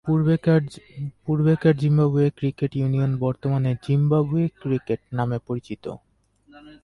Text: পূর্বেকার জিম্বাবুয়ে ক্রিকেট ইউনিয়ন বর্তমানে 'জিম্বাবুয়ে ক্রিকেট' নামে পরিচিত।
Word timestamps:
পূর্বেকার 1.25 1.75
জিম্বাবুয়ে 1.77 2.29
ক্রিকেট 2.37 2.71
ইউনিয়ন 2.75 3.11
বর্তমানে 3.17 3.71
'জিম্বাবুয়ে 3.83 4.47
ক্রিকেট' 4.61 5.05
নামে 5.13 5.37
পরিচিত। 5.47 5.83